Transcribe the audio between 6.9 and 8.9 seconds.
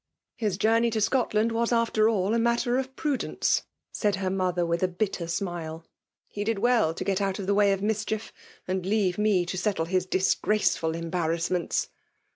to get out of the way of irdscliief^ and